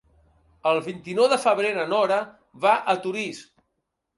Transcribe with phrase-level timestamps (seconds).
[0.69, 2.17] El vint-i-nou de febrer na Nora
[2.65, 3.47] va a Torís.